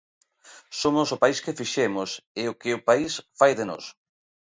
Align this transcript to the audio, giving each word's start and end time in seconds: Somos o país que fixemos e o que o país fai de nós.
Somos 0.81 1.07
o 1.15 1.19
país 1.23 1.39
que 1.43 1.57
fixemos 1.59 2.09
e 2.41 2.43
o 2.51 2.57
que 2.61 2.71
o 2.77 2.83
país 2.89 3.13
fai 3.39 3.51
de 3.59 3.65
nós. 3.71 3.85